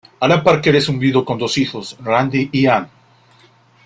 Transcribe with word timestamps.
Alan 0.27 0.41
Parker 0.43 0.75
es 0.75 0.89
un 0.89 0.97
viudo 0.97 1.23
con 1.23 1.37
dos 1.37 1.59
hijos, 1.59 1.95
Randy 2.03 2.49
y 2.51 2.65
Ann. 2.65 2.89